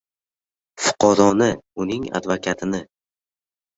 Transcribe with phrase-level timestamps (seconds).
[0.85, 1.49] fuqaroni,
[1.85, 2.81] uning advokatini